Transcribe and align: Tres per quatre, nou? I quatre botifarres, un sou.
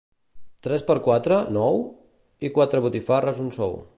Tres 0.67 0.83
per 0.87 0.95
quatre, 1.07 1.37
nou? 1.59 1.77
I 2.49 2.53
quatre 2.57 2.83
botifarres, 2.87 3.47
un 3.49 3.55
sou. 3.61 3.81